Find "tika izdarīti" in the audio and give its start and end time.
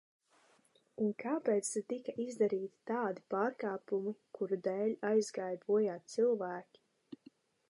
1.93-2.73